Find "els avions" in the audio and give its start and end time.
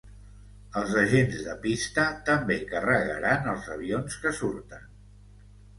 3.55-4.21